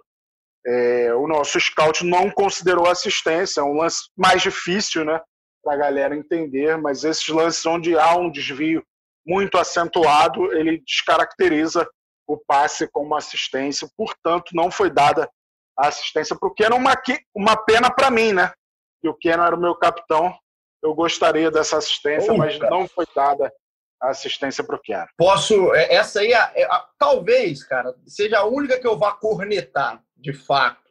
[0.65, 3.61] é, o nosso scout não considerou assistência.
[3.61, 5.19] É um lance mais difícil né,
[5.63, 8.83] para a galera entender, mas esses lances onde há um desvio
[9.25, 11.87] muito acentuado, ele descaracteriza
[12.27, 15.29] o passe como assistência, portanto, não foi dada
[15.77, 16.93] a assistência para o Keno, uma,
[17.35, 18.51] uma pena para mim, né?
[19.03, 20.35] e o Keno era o meu capitão.
[20.81, 23.51] Eu gostaria dessa assistência, mas não foi dada
[24.01, 25.07] a assistência para o Keno.
[25.15, 25.73] Posso.
[25.75, 26.67] É, essa aí, é, é,
[26.97, 30.81] talvez, cara, seja a única que eu vá cornetar, de fato.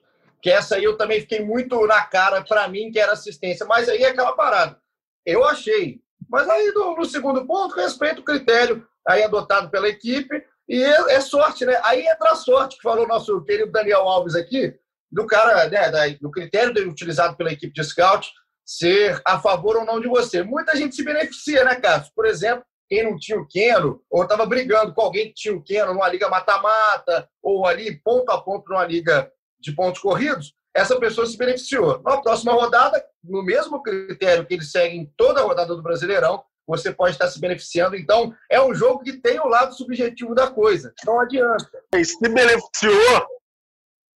[0.41, 3.67] Que essa aí eu também fiquei muito na cara para mim, que era assistência.
[3.67, 4.79] Mas aí é aquela parada.
[5.27, 6.01] Eu achei.
[6.29, 10.43] Mas aí, no, no segundo ponto, respeito o critério aí adotado pela equipe.
[10.69, 11.79] E é, é, sorte, né?
[11.83, 14.73] Aí entra a sorte, que falou o nosso querido Daniel Alves aqui,
[15.11, 18.33] do cara, né, do critério utilizado pela equipe de scout
[18.71, 20.45] ser a favor ou não de você.
[20.45, 22.13] Muita gente se beneficia, né, Cássio?
[22.15, 25.63] Por exemplo, quem não tinha o Keno, ou estava brigando com alguém que tinha o
[25.63, 30.99] Keno numa liga mata-mata, ou ali ponto a ponto numa liga de pontos corridos, essa
[31.01, 32.01] pessoa se beneficiou.
[32.03, 36.93] Na próxima rodada, no mesmo critério que eles seguem toda a rodada do Brasileirão, você
[36.93, 37.97] pode estar se beneficiando.
[37.97, 40.95] Então, é um jogo que tem o lado subjetivo da coisa.
[41.05, 41.83] Não adianta.
[41.93, 43.27] Se beneficiou,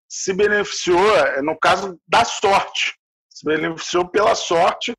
[0.08, 2.96] se beneficiou, no caso da sorte.
[3.34, 4.92] Se beneficiou pela sorte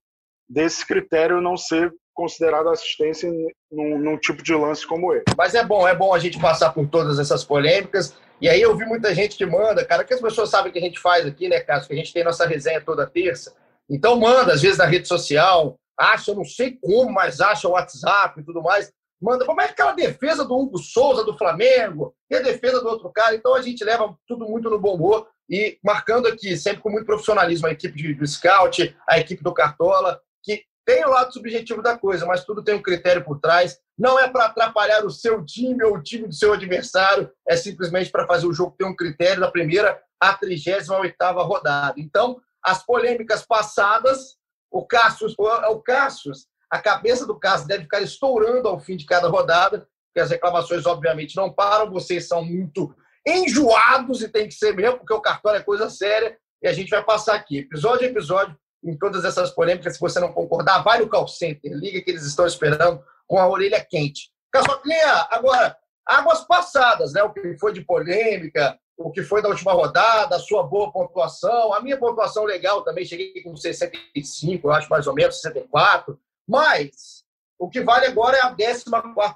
[0.48, 3.32] desse critério não ser considerado assistência
[3.72, 5.24] num, num, tipo de lance como esse.
[5.38, 8.16] Mas é bom, é bom a gente passar por todas essas polêmicas.
[8.42, 10.82] E aí eu vi muita gente que manda, cara, que as pessoas sabem que a
[10.82, 11.88] gente faz aqui, né, Cássio?
[11.88, 13.56] Que a gente tem nossa resenha toda terça.
[13.90, 18.40] Então manda, às vezes, na rede social, acha, não sei como, mas acha o WhatsApp
[18.40, 18.92] e tudo mais.
[19.22, 23.10] Manda, como é aquela defesa do Hugo Souza do Flamengo e a defesa do outro
[23.12, 23.36] cara.
[23.36, 27.06] Então a gente leva tudo muito no bom humor e marcando aqui, sempre com muito
[27.06, 31.82] profissionalismo, a equipe de, do Scout, a equipe do Cartola, que tem o lado subjetivo
[31.82, 33.80] da coisa, mas tudo tem um critério por trás.
[33.98, 38.12] Não é para atrapalhar o seu time ou o time do seu adversário, é simplesmente
[38.12, 41.94] para fazer o jogo ter um critério da primeira à 38 rodada.
[41.98, 44.38] Então, as polêmicas passadas
[44.76, 49.30] o Cassius, o Cassius, a cabeça do Cassius deve ficar estourando ao fim de cada
[49.30, 51.90] rodada, porque as reclamações, obviamente, não param.
[51.90, 52.94] Vocês são muito
[53.26, 56.38] enjoados e tem que ser mesmo, porque o cartório é coisa séria.
[56.62, 59.94] E a gente vai passar aqui, episódio a episódio, em todas essas polêmicas.
[59.94, 63.48] Se você não concordar, vai no call center, liga que eles estão esperando com a
[63.48, 64.30] orelha quente.
[64.52, 67.24] Casoclinha, agora, águas passadas, né?
[67.24, 71.74] O que foi de polêmica, o que foi da última rodada, a sua boa pontuação.
[71.74, 76.20] A minha pontuação legal também, cheguei com 65, eu acho mais ou menos, 64.
[76.48, 77.24] Mas
[77.58, 78.90] o que vale agora é a 14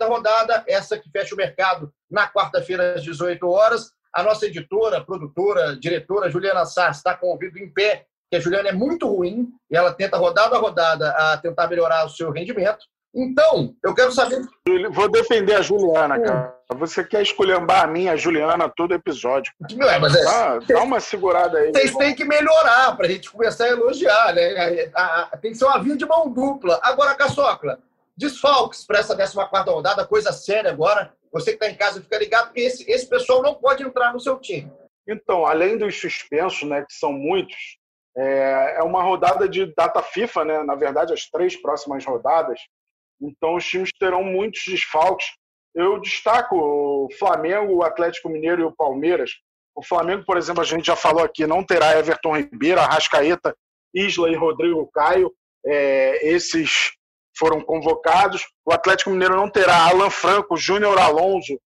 [0.03, 3.91] rodada, essa que fecha o mercado na quarta-feira, às 18 horas.
[4.13, 8.39] A nossa editora, produtora, diretora, Juliana Sá, está com o ouvido em pé, que a
[8.39, 12.31] Juliana é muito ruim e ela tenta rodada a rodada a tentar melhorar o seu
[12.31, 12.85] rendimento.
[13.13, 14.41] Então, eu quero saber.
[14.91, 16.55] Vou defender a Juliana, cara.
[16.75, 19.51] Você quer esculhambar a minha, a Juliana, todo episódio.
[19.75, 20.23] Não é, mas é...
[20.23, 21.71] Dá, dá uma segurada aí.
[21.71, 24.91] Vocês têm que melhorar para a gente começar a elogiar, né?
[25.41, 26.79] Tem que ser uma via de mão dupla.
[26.83, 27.79] Agora, Caçocla,
[28.15, 31.11] desfalques para essa 14 rodada, coisa séria agora.
[31.31, 34.19] Você que está em casa fica ligado, porque esse, esse pessoal não pode entrar no
[34.19, 34.71] seu time.
[35.07, 37.77] Então, além dos suspensos, né, que são muitos,
[38.15, 40.63] é, é uma rodada de data FIFA, né?
[40.63, 42.59] Na verdade, as três próximas rodadas
[43.21, 45.27] então, os times terão muitos desfalques.
[45.75, 49.31] Eu destaco o Flamengo, o Atlético Mineiro e o Palmeiras.
[49.75, 53.55] O Flamengo, por exemplo, a gente já falou aqui, não terá Everton Ribeiro, Arrascaeta,
[53.93, 55.31] Isla e Rodrigo Caio.
[55.65, 56.91] É, esses
[57.37, 58.45] foram convocados.
[58.65, 61.59] O Atlético Mineiro não terá Alan Franco, Júnior Alonso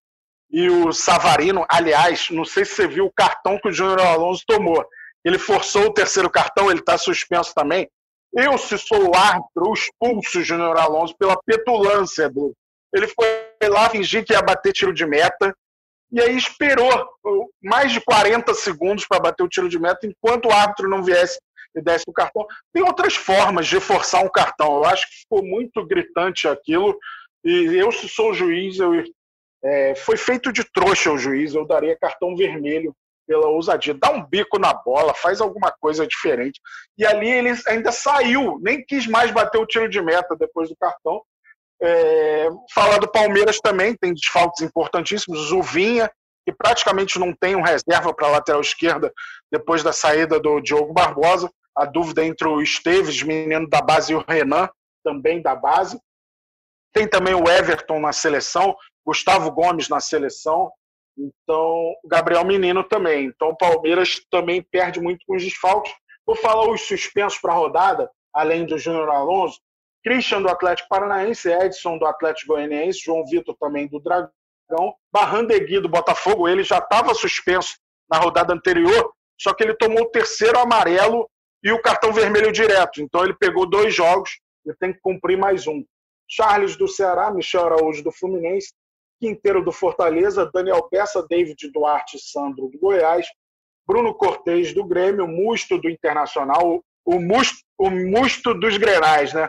[0.50, 1.64] e o Savarino.
[1.68, 4.84] Aliás, não sei se você viu o cartão que o Júnior Alonso tomou.
[5.24, 7.88] Ele forçou o terceiro cartão, ele está suspenso também.
[8.34, 12.52] Eu, se sou o árbitro, expulso o Júnior Alonso pela petulância dele.
[12.94, 15.54] Ele foi lá fingir que ia bater tiro de meta,
[16.10, 16.90] e aí esperou
[17.62, 21.38] mais de 40 segundos para bater o tiro de meta, enquanto o árbitro não viesse
[21.74, 22.46] e desse o cartão.
[22.72, 24.76] Tem outras formas de forçar um cartão.
[24.76, 26.98] Eu acho que ficou muito gritante aquilo.
[27.42, 28.92] E eu, se sou juiz, eu,
[29.64, 32.94] é, foi feito de trouxa o juiz, eu daria cartão vermelho
[33.26, 33.94] pela ousadia.
[33.94, 36.60] Dá um bico na bola, faz alguma coisa diferente.
[36.98, 40.76] E ali ele ainda saiu, nem quis mais bater o tiro de meta depois do
[40.76, 41.22] cartão.
[41.80, 45.50] É, falar do Palmeiras também, tem desfalques importantíssimos.
[45.50, 46.10] O Vinha,
[46.46, 49.12] que praticamente não tem um reserva para a lateral esquerda
[49.50, 51.50] depois da saída do Diogo Barbosa.
[51.76, 54.68] A dúvida entre o Esteves, menino da base, e o Renan,
[55.02, 55.98] também da base.
[56.92, 60.70] Tem também o Everton na seleção, Gustavo Gomes na seleção.
[61.16, 63.26] Então, o Gabriel Menino também.
[63.26, 65.92] Então, o Palmeiras também perde muito com os desfalques.
[66.26, 69.60] Vou falar os suspensos para a rodada, além do Júnior Alonso.
[70.04, 75.88] Christian do Atlético Paranaense, Edson do Atlético Goianiense, João Vitor também do Dragão, Barrandegui do
[75.88, 77.76] Botafogo, ele já estava suspenso
[78.10, 81.28] na rodada anterior, só que ele tomou o terceiro amarelo
[81.62, 83.00] e o cartão vermelho direto.
[83.00, 85.84] Então ele pegou dois jogos e tem que cumprir mais um.
[86.28, 88.72] Charles do Ceará, Michel Araújo do Fluminense,
[89.22, 93.24] Quinteiro do Fortaleza, Daniel Peça, David Duarte Sandro do Goiás,
[93.86, 96.82] Bruno Cortez do Grêmio, Musto do Internacional.
[97.04, 99.48] O Musto o musto dos grenais, né?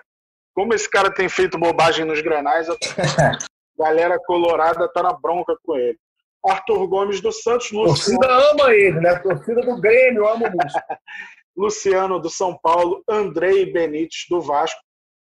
[0.55, 2.75] Como esse cara tem feito bobagem nos grenais, a
[3.77, 5.97] galera colorada tá na bronca com ele.
[6.43, 8.23] Arthur Gomes do Santos, Luciano.
[8.23, 9.09] A torcida ama ele, né?
[9.11, 10.79] A torcida do Grêmio ama o Musto.
[11.55, 14.79] Luciano do São Paulo, Andrei Benítez do Vasco.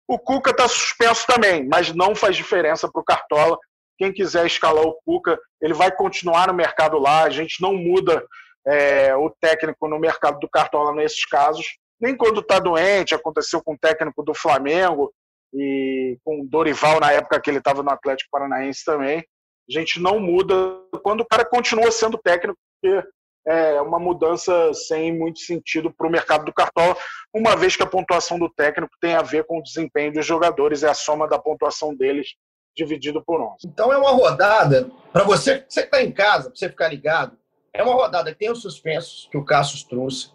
[0.08, 3.58] O Cuca está suspenso também, mas não faz diferença para o Cartola.
[4.02, 7.22] Quem quiser escalar o Cuca, ele vai continuar no mercado lá.
[7.22, 8.26] A gente não muda
[8.66, 11.78] é, o técnico no mercado do Cartola nesses casos.
[12.00, 15.14] Nem quando está doente, aconteceu com o técnico do Flamengo
[15.54, 19.20] e com o Dorival na época que ele estava no Atlético Paranaense também.
[19.20, 20.56] A gente não muda
[21.04, 23.08] quando o cara continua sendo técnico, porque
[23.46, 26.98] é uma mudança sem muito sentido para o mercado do Cartola,
[27.32, 30.82] uma vez que a pontuação do técnico tem a ver com o desempenho dos jogadores,
[30.82, 32.30] é a soma da pontuação deles
[32.76, 33.68] dividido por 11.
[33.68, 37.38] Então é uma rodada, para você, você que está em casa, para você ficar ligado,
[37.74, 40.32] é uma rodada que tem os suspensos que o Cassius trouxe.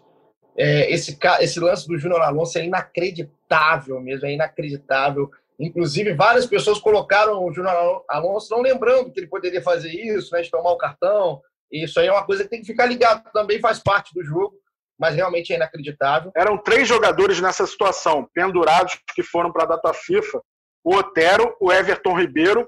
[0.55, 5.29] É, esse, esse lance do Júnior Alonso é inacreditável mesmo, é inacreditável.
[5.59, 10.41] Inclusive, várias pessoas colocaram o Júnior Alonso não lembrando que ele poderia fazer isso, né,
[10.41, 11.41] de tomar o cartão.
[11.71, 14.55] Isso aí é uma coisa que tem que ficar ligado, também faz parte do jogo,
[14.97, 16.31] mas realmente é inacreditável.
[16.35, 20.41] Eram três jogadores nessa situação, pendurados, que foram para a data FIFA:
[20.87, 22.65] o Otero, o Everton Ribeiro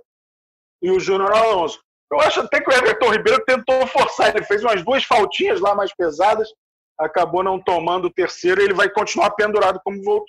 [0.81, 1.81] e o Júnior Alonso.
[2.11, 5.73] Eu acho até que o Everton Ribeiro tentou forçar, ele fez umas duas faltinhas lá
[5.73, 6.49] mais pesadas,
[6.99, 9.79] acabou não tomando o terceiro, ele vai continuar pendurado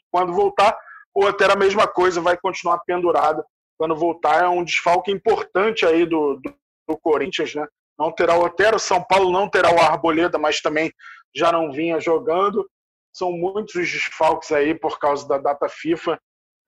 [0.08, 0.78] quando voltar.
[1.12, 3.42] O Otero a mesma coisa, vai continuar pendurado
[3.76, 4.44] quando voltar.
[4.44, 6.54] É um desfalque importante aí do, do,
[6.88, 7.66] do Corinthians, né?
[7.98, 10.92] não terá o Otero, São Paulo não terá o Arboleda, mas também
[11.34, 12.70] já não vinha jogando.
[13.12, 16.20] São muitos os desfalques aí por causa da data FIFA.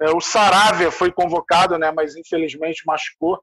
[0.02, 3.40] É, o Saravia foi convocado, né, mas infelizmente machucou,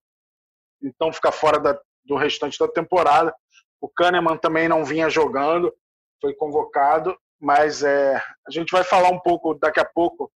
[0.83, 3.33] então fica fora da, do restante da temporada.
[3.79, 5.73] O Kahneman também não vinha jogando,
[6.21, 10.29] foi convocado, mas é, a gente vai falar um pouco daqui a pouco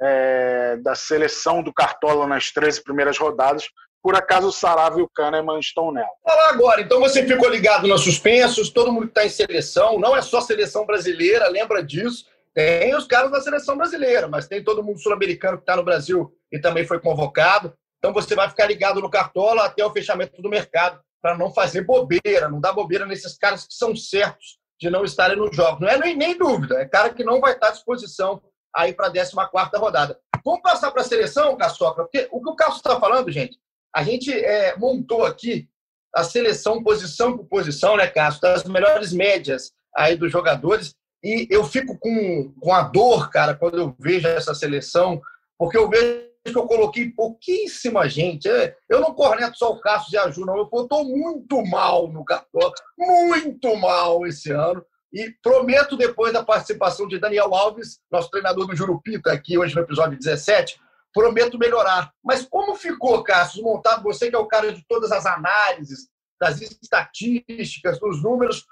[0.00, 3.68] é, da seleção do Cartola nas 13 primeiras rodadas,
[4.02, 6.08] por acaso o Sarava e o Kahneman estão nela.
[6.22, 10.22] Fala agora, então você ficou ligado nos suspensos, todo mundo está em seleção, não é
[10.22, 12.24] só seleção brasileira, lembra disso.
[12.54, 16.32] Tem os caras da seleção brasileira, mas tem todo mundo sul-americano que está no Brasil
[16.50, 17.72] e também foi convocado.
[17.98, 21.82] Então você vai ficar ligado no Cartola até o fechamento do mercado para não fazer
[21.82, 25.80] bobeira, não dar bobeira nesses caras que são certos de não estarem no jogo.
[25.80, 28.40] Não é nem, nem dúvida, é cara que não vai estar à disposição
[28.74, 30.18] aí para a 14 rodada.
[30.44, 33.58] Vamos passar para a seleção, Caçoca, porque o que o Carlos está falando, gente,
[33.94, 35.68] a gente é, montou aqui
[36.14, 40.94] a seleção posição por posição, né, Cássio, das melhores médias aí dos jogadores.
[41.22, 45.20] E eu fico com, com a dor, cara, quando eu vejo essa seleção,
[45.58, 48.48] porque eu vejo que eu coloquei pouquíssima gente.
[48.48, 50.56] É, eu não corneto só o Cássio e a Ju, não.
[50.56, 54.84] Eu estou muito mal no cartão, muito mal esse ano.
[55.12, 59.80] E prometo, depois da participação de Daniel Alves, nosso treinador do Jurupita, aqui hoje no
[59.80, 60.78] episódio 17,
[61.14, 62.12] prometo melhorar.
[62.22, 64.02] Mas como ficou, Cássio, montado?
[64.02, 66.08] Você que é o cara de todas as análises,
[66.40, 68.64] das estatísticas, dos números,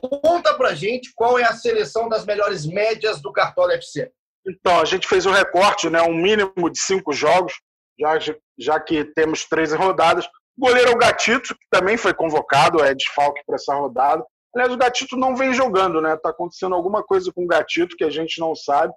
[0.00, 4.10] conta pra gente qual é a seleção das melhores médias do Cartola FC.
[4.46, 7.52] Então, a gente fez um recorte, né, um mínimo de cinco jogos,
[7.98, 8.18] já,
[8.58, 10.26] já que temos 13 rodadas.
[10.56, 14.24] O goleiro é o Gatito, que também foi convocado, é desfalque para essa rodada.
[14.54, 16.14] Aliás, o Gatito não vem jogando, né?
[16.14, 18.92] Está acontecendo alguma coisa com o Gatito que a gente não sabe,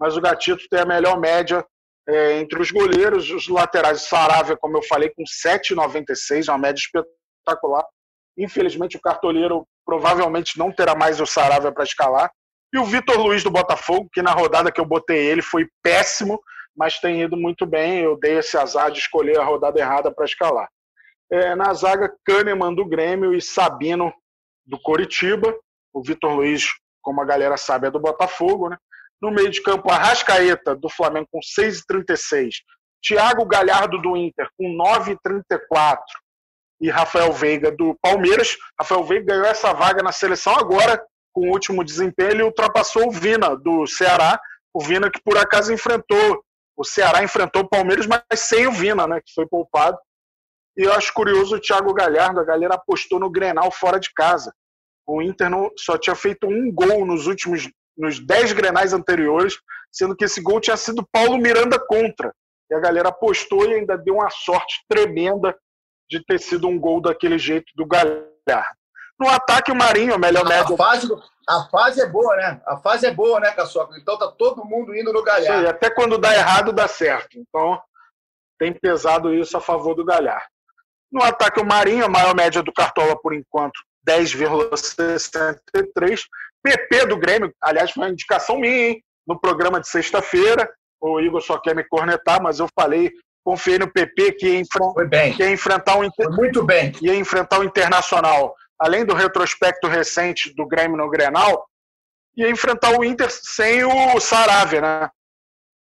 [0.00, 1.64] mas o Gatito tem a melhor média
[2.08, 7.84] é, entre os goleiros, os laterais, Saravia, como eu falei, com 7,96, uma média espetacular.
[8.38, 12.30] Infelizmente, o cartoleiro provavelmente não terá mais o Saravia para escalar.
[12.72, 16.40] E o Vitor Luiz do Botafogo, que na rodada que eu botei ele foi péssimo,
[16.76, 18.00] mas tem ido muito bem.
[18.00, 20.68] Eu dei esse azar de escolher a rodada errada para escalar.
[21.30, 24.12] É, na zaga, Kahneman do Grêmio e Sabino
[24.66, 25.54] do Coritiba.
[25.92, 26.66] O Vitor Luiz,
[27.00, 28.76] como a galera sabe, é do Botafogo, né?
[29.22, 32.50] No meio de campo, Arrascaeta, do Flamengo, com 6,36.
[33.06, 35.98] Thiago Galhardo, do Inter, com 9,34.
[36.80, 38.56] E Rafael Veiga, do Palmeiras.
[38.78, 42.30] Rafael Veiga ganhou essa vaga na seleção agora, com o último desempenho.
[42.30, 44.38] Ele ultrapassou o Vina, do Ceará.
[44.72, 46.42] O Vina que, por acaso, enfrentou.
[46.76, 49.96] O Ceará enfrentou o Palmeiras, mas sem o Vina, né, que foi poupado.
[50.76, 54.52] E eu acho curioso o Thiago Galhardo, a galera apostou no Grenal fora de casa.
[55.06, 59.56] O Inter não, só tinha feito um gol nos últimos nos 10 grenais anteriores,
[59.92, 62.34] sendo que esse gol tinha sido Paulo Miranda contra.
[62.70, 65.56] E a galera apostou e ainda deu uma sorte tremenda
[66.08, 68.32] de ter sido um gol daquele jeito do Galhardo.
[69.18, 70.74] No ataque, o Marinho, a melhor média.
[70.74, 71.08] A fase,
[71.48, 72.60] a fase é boa, né?
[72.66, 73.96] A fase é boa, né, Caçoca?
[73.98, 75.68] Então tá todo mundo indo no Galhardo.
[75.68, 77.38] Até quando dá errado, dá certo.
[77.38, 77.80] Então
[78.58, 80.46] tem pesado isso a favor do Galhardo.
[81.12, 86.20] No ataque, o Marinho, a maior média do Cartola por enquanto, 10,63.
[86.62, 89.04] PP do Grêmio, aliás, foi uma indicação minha, hein?
[89.26, 90.70] no programa de sexta-feira.
[91.00, 93.12] O Igor só quer me cornetar, mas eu falei,
[93.44, 94.62] confiei no PP que ia,
[95.36, 96.92] que ia enfrentar um Foi muito bem.
[97.02, 101.66] ia enfrentar o Internacional, além do retrospecto recente do Grêmio no Grenal,
[102.36, 105.10] ia enfrentar o Inter sem o Saravia, né?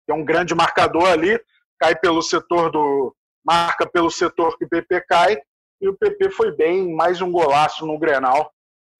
[0.05, 1.39] Que é um grande marcador ali,
[1.79, 5.37] cai pelo setor do marca pelo setor que o PP cai
[5.81, 8.51] e o PP foi bem, mais um golaço no Grenal.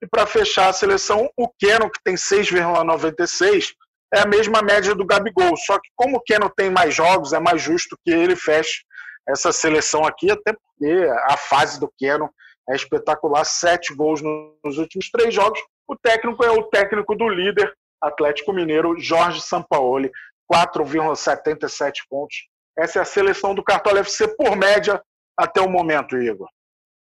[0.01, 3.73] E para fechar a seleção, o Keno, que tem 6,96,
[4.13, 5.55] é a mesma média do Gabigol.
[5.57, 8.81] Só que como o Keno tem mais jogos, é mais justo que ele feche
[9.27, 12.29] essa seleção aqui, até porque a fase do Keno
[12.69, 13.45] é espetacular.
[13.45, 15.59] Sete gols nos últimos três jogos.
[15.87, 20.11] O técnico é o técnico do líder Atlético Mineiro, Jorge Sampaoli,
[20.51, 22.35] 4,77 pontos.
[22.77, 25.01] Essa é a seleção do Cartola FC por média
[25.37, 26.49] até o momento, Igor.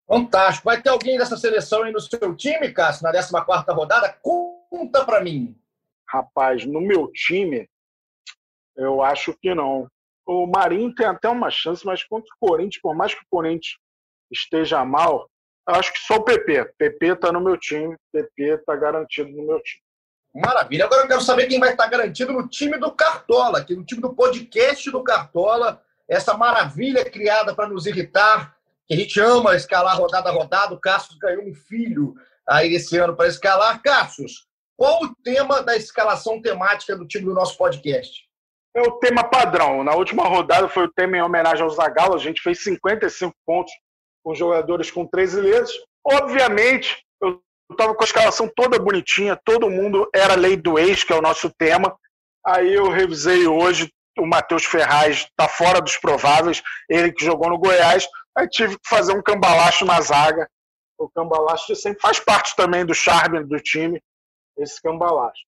[0.07, 0.65] Fantástico.
[0.65, 4.17] Vai ter alguém dessa seleção aí no seu time, Cássio, na 14 rodada?
[4.21, 5.55] Conta para mim.
[6.11, 7.69] Rapaz, no meu time,
[8.75, 9.87] eu acho que não.
[10.25, 13.77] O Marinho tem até uma chance, mas contra o Corinthians, por mais que o Corinthians
[14.31, 15.29] esteja mal,
[15.67, 16.73] eu acho que só o PP.
[16.77, 19.83] PP está no meu time, PP está garantido no meu time.
[20.33, 20.85] Maravilha.
[20.85, 24.01] Agora eu quero saber quem vai estar garantido no time do Cartola, aqui no time
[24.01, 25.81] do podcast do Cartola.
[26.09, 28.55] Essa maravilha criada para nos irritar,
[28.87, 30.73] que a gente ama escalar rodada a rodada.
[30.73, 32.15] O Cassius ganhou um filho
[32.47, 33.81] aí esse ano para escalar.
[33.81, 34.47] Cassius,
[34.81, 38.27] qual o tema da escalação temática do time do nosso podcast?
[38.75, 39.83] É o tema padrão.
[39.83, 42.15] Na última rodada foi o tema em homenagem ao Zagallo.
[42.15, 43.71] A gente fez 55 pontos
[44.23, 45.69] com jogadores com 13 letras.
[46.03, 47.39] Obviamente, eu
[47.69, 51.21] estava com a escalação toda bonitinha, todo mundo era lei do ex, que é o
[51.21, 51.95] nosso tema.
[52.43, 57.59] Aí eu revisei hoje, o Matheus Ferraz está fora dos prováveis, ele que jogou no
[57.59, 58.07] Goiás.
[58.35, 60.49] Aí tive que fazer um cambalacho na zaga.
[60.97, 64.01] O cambalacho sempre faz parte também do charme do time,
[64.61, 65.41] esse cambalacho.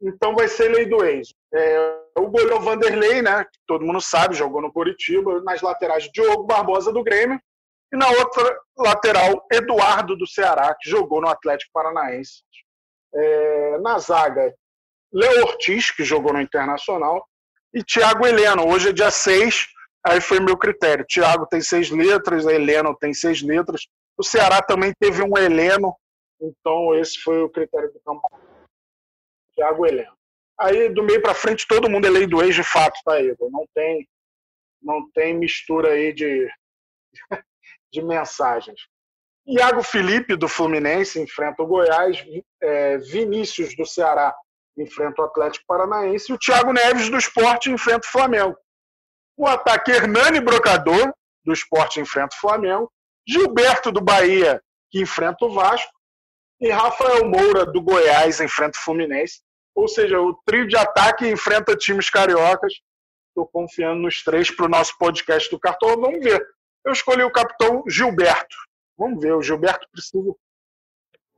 [0.00, 1.32] Então vai ser lei do ex.
[1.54, 6.44] É, o goleiro Vanderlei, né, que todo mundo sabe, jogou no Curitiba, nas laterais Diogo
[6.44, 7.40] Barbosa do Grêmio,
[7.92, 12.42] e na outra lateral Eduardo do Ceará, que jogou no Atlético Paranaense.
[13.14, 14.52] É, na zaga,
[15.12, 17.26] Léo Ortiz, que jogou no Internacional,
[17.72, 18.68] e Thiago Heleno.
[18.68, 19.68] Hoje é dia 6,
[20.06, 21.04] Aí foi meu critério.
[21.04, 23.88] Tiago tem seis letras, Heleno tem seis letras.
[24.16, 25.96] O Ceará também teve um Heleno,
[26.40, 28.22] então esse foi o critério do campo.
[29.56, 30.14] Tiago Heleno.
[30.58, 33.50] Aí do meio para frente todo mundo é lei do ex de fato, tá, Igor?
[33.50, 34.08] Não tem,
[34.80, 36.48] não tem mistura aí de,
[37.92, 38.80] de mensagens.
[39.46, 42.24] Iago Felipe do Fluminense enfrenta o Goiás,
[42.62, 44.34] é, Vinícius do Ceará
[44.76, 48.56] enfrenta o Atlético Paranaense e o Thiago Neves do Esporte enfrenta o Flamengo.
[49.36, 51.12] O ataque Hernani Brocador,
[51.44, 52.90] do esporte, enfrenta o Flamengo.
[53.26, 55.92] Gilberto do Bahia, que enfrenta o Vasco.
[56.60, 59.40] E Rafael Moura, do Goiás, enfrenta o Fluminense.
[59.76, 62.72] Ou seja, o trio de ataque enfrenta times cariocas.
[63.28, 66.00] Estou confiando nos três para o nosso podcast do Cartão.
[66.00, 66.42] Vamos ver.
[66.82, 68.56] Eu escolhi o capitão Gilberto.
[68.96, 70.34] Vamos ver, o Gilberto precisa.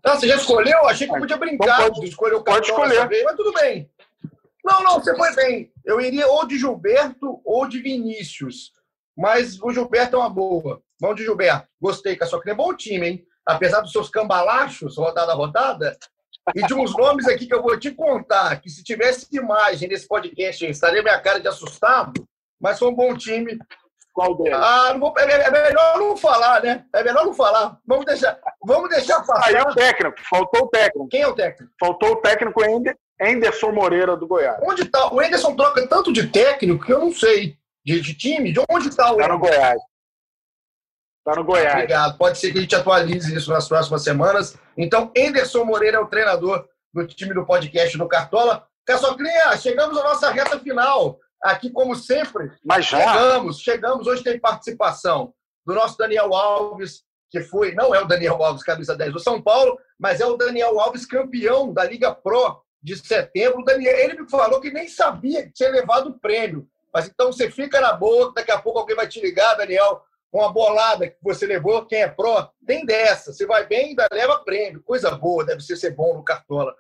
[0.05, 0.87] Ah, você já escolheu?
[0.87, 2.77] Achei que podia brincar então pode, de escolher o capitão.
[2.77, 3.09] Pode escolher.
[3.09, 3.91] Vez, mas tudo bem.
[4.65, 5.73] Não, não, você foi bem.
[5.85, 8.73] Eu iria ou de Gilberto ou de Vinícius.
[9.17, 10.81] Mas o Gilberto é uma boa.
[11.01, 11.67] Vamos de Gilberto.
[11.81, 13.27] Gostei, que é bom time, hein?
[13.45, 15.99] Apesar dos seus cambalachos, rodada a rodada,
[16.55, 20.07] e de uns nomes aqui que eu vou te contar, que se tivesse imagem nesse
[20.07, 22.13] podcast, estaria minha cara de assustado,
[22.61, 23.59] mas foi um bom time.
[24.13, 24.59] Qual deles?
[24.61, 26.85] Ah, vou, é, é, melhor não falar, né?
[26.93, 27.79] É melhor não falar.
[27.87, 29.57] Vamos deixar, vamos deixar passar.
[29.57, 31.09] Aí o técnico, faltou o técnico.
[31.09, 31.73] Quem é o técnico?
[31.79, 34.59] Faltou o técnico ainda, Enderson Moreira do Goiás.
[34.63, 35.13] Onde está?
[35.13, 37.57] O Enderson troca tanto de técnico que eu não sei.
[37.85, 38.53] De, de time?
[38.53, 39.21] De onde está o.
[39.21, 39.81] Está no Goiás.
[41.29, 41.75] Está no Goiás.
[41.75, 42.17] Obrigado.
[42.17, 44.57] Pode ser que a gente atualize isso nas próximas semanas.
[44.75, 48.67] Então, Enderson Moreira é o treinador do time do podcast do Cartola.
[48.87, 51.19] Caçoclinha, chegamos à nossa reta final.
[51.43, 52.99] Aqui, como sempre, Mas já?
[52.99, 54.07] chegamos, chegamos.
[54.07, 55.35] Hoje tem participação
[55.67, 59.43] do nosso Daniel Alves, que foi, não é o Daniel Alves, camisa 10 do São
[59.43, 63.63] Paulo, mas é o Daniel Alves, campeão da Liga Pro de setembro.
[63.63, 66.67] Daniel, ele me falou que nem sabia que tinha levado o prêmio.
[66.91, 70.43] Mas então você fica na boa, daqui a pouco alguém vai te ligar, Daniel, com
[70.43, 73.33] a bolada que você levou, quem é pró, tem dessa.
[73.33, 74.83] Você vai bem, ainda leva prêmio.
[74.83, 76.75] Coisa boa, deve ser, ser bom no Cartola.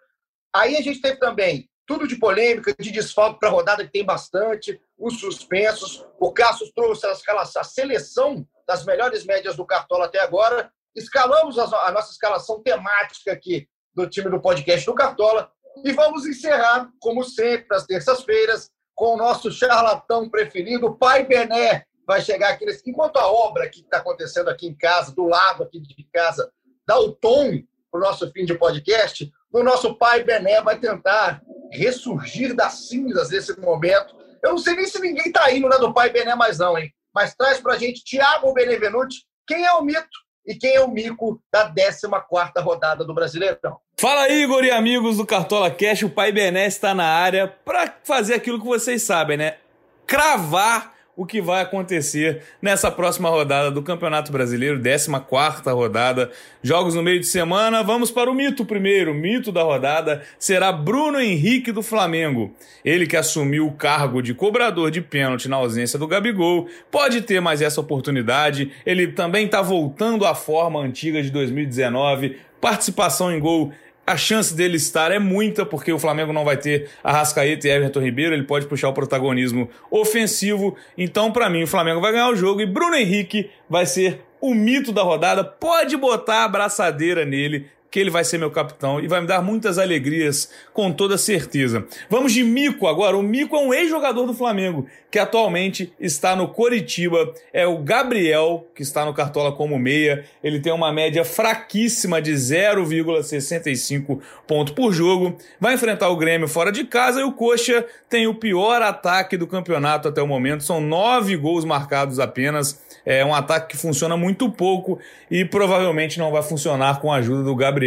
[0.55, 4.05] Aí a gente teve também tudo de polêmica, de desfalque para a rodada, que tem
[4.05, 6.07] bastante, os suspensos.
[6.21, 10.71] O Cassius trouxe a, seleção das melhores médias do Cartola até agora.
[10.95, 15.51] Escalamos a, a nossa escalação temática aqui do time do podcast do Cartola.
[15.83, 21.87] E vamos encerrar, como sempre, às terças-feiras, com o nosso charlatão preferido, Pai Bené.
[22.09, 22.89] Vai chegar aqui nesse...
[22.89, 26.51] Enquanto a obra que está acontecendo aqui em casa, do lado aqui de casa,
[26.87, 31.43] dá o tom para o nosso fim de podcast, o nosso Pai Bené vai tentar
[31.71, 34.17] ressurgir das cinzas nesse momento.
[34.43, 36.91] Eu não sei nem se ninguém está indo na do Pai Bené mais não, hein?
[37.15, 40.09] Mas traz para a gente Thiago Benevenuti, quem é o mito
[40.47, 43.79] e quem é o mico da 14ª rodada do Brasileirão.
[44.01, 48.33] Fala Igor e amigos do Cartola Cash, o Pai Bené está na área para fazer
[48.33, 49.59] aquilo que vocês sabem, né?
[50.07, 56.31] Cravar o que vai acontecer nessa próxima rodada do Campeonato Brasileiro, 14 rodada,
[56.62, 57.83] jogos no meio de semana.
[57.83, 59.11] Vamos para o mito primeiro.
[59.11, 62.55] O mito da rodada será Bruno Henrique do Flamengo.
[62.85, 67.41] Ele que assumiu o cargo de cobrador de pênalti na ausência do Gabigol, pode ter
[67.41, 68.71] mais essa oportunidade.
[68.87, 72.37] Ele também está voltando à forma antiga de 2019.
[72.61, 73.73] Participação em gol
[74.09, 78.01] a chance dele estar é muita, porque o Flamengo não vai ter Arrascaeta e Everton
[78.01, 80.75] Ribeiro, ele pode puxar o protagonismo ofensivo.
[80.97, 84.55] Então, para mim, o Flamengo vai ganhar o jogo e Bruno Henrique vai ser o
[84.55, 85.45] mito da rodada.
[85.45, 89.43] Pode botar a braçadeira nele, que ele vai ser meu capitão e vai me dar
[89.43, 91.86] muitas alegrias, com toda certeza.
[92.11, 93.16] Vamos de Mico agora.
[93.16, 97.32] O Mico é um ex-jogador do Flamengo, que atualmente está no Coritiba.
[97.53, 100.24] É o Gabriel, que está no Cartola como meia.
[100.45, 105.36] Ele tem uma média fraquíssima de 0,65 ponto por jogo.
[105.59, 109.47] Vai enfrentar o Grêmio fora de casa e o Coxa tem o pior ataque do
[109.47, 110.62] campeonato até o momento.
[110.62, 112.80] São nove gols marcados apenas.
[113.07, 114.99] É um ataque que funciona muito pouco
[115.30, 117.78] e provavelmente não vai funcionar com a ajuda do Gabriel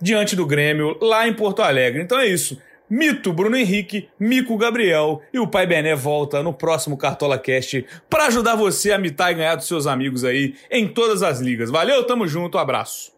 [0.00, 2.02] diante do Grêmio lá em Porto Alegre.
[2.02, 2.60] Então é isso.
[2.88, 8.26] Mito Bruno Henrique, Mico Gabriel e o Pai Bené volta no próximo Cartola Cast para
[8.26, 11.70] ajudar você a mitar e ganhar dos seus amigos aí em todas as ligas.
[11.70, 13.12] Valeu, tamo junto, abraço.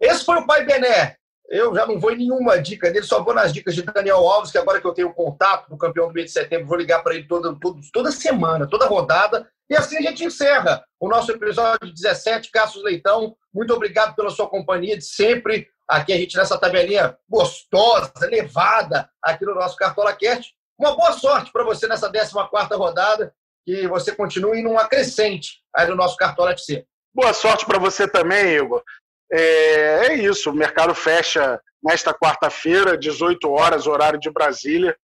[0.00, 1.19] Esse foi o Pai Bené.
[1.50, 4.52] Eu já não vou em nenhuma dica dele, só vou nas dicas de Daniel Alves,
[4.52, 7.02] que agora que eu tenho contato com o campeão do mês de setembro, vou ligar
[7.02, 9.50] para ele toda, toda, toda semana, toda rodada.
[9.68, 12.52] E assim a gente encerra o nosso episódio 17.
[12.52, 15.66] Cassius Leitão, muito obrigado pela sua companhia de sempre.
[15.88, 20.54] Aqui a gente nessa tabelinha gostosa, levada aqui no nosso Cartola Cast.
[20.78, 23.34] Uma boa sorte para você nessa 14 rodada,
[23.66, 26.86] que você continue numa crescente aí no nosso Cartola FC.
[27.12, 28.84] Boa sorte para você também, Igor.
[29.32, 34.96] É, é isso, o mercado fecha nesta quarta-feira, 18 horas, horário de Brasília.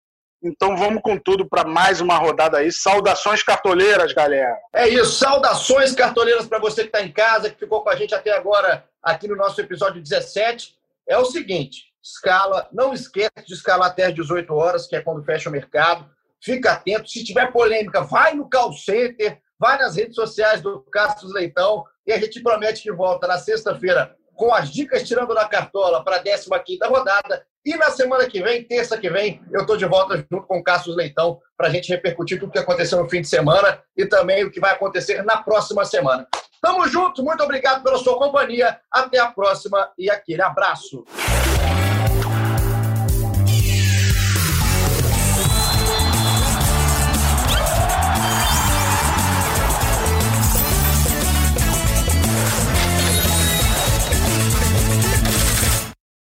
[0.42, 2.70] Então vamos com tudo para mais uma rodada aí.
[2.70, 4.54] Saudações cartoleiras, galera.
[4.74, 8.14] É isso, saudações cartoleiras para você que está em casa, que ficou com a gente
[8.14, 10.76] até agora aqui no nosso episódio 17.
[11.08, 15.24] É o seguinte, escala, não esqueça de escalar até as 18 horas, que é quando
[15.24, 16.08] fecha o mercado.
[16.42, 21.26] Fica atento, se tiver polêmica, vai no call center, vai nas redes sociais do Castro
[21.28, 26.04] Leitão e a gente promete que volta na sexta-feira com as dicas tirando na cartola
[26.04, 26.50] para a 15
[26.84, 27.46] rodada.
[27.64, 30.62] E na semana que vem, terça que vem, eu estou de volta junto com o
[30.62, 34.04] Cássio Leitão para a gente repercutir tudo o que aconteceu no fim de semana e
[34.04, 36.28] também o que vai acontecer na próxima semana.
[36.60, 38.78] Tamo junto, muito obrigado pela sua companhia.
[38.92, 41.06] Até a próxima e aquele abraço.